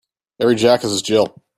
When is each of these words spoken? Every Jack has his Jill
Every 0.39 0.55
Jack 0.55 0.81
has 0.81 0.89
his 0.91 1.03
Jill 1.03 1.41